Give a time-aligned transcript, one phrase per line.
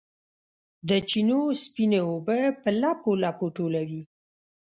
[0.89, 4.03] د چینو سپینې اوبه په لپو، لپو ټولوي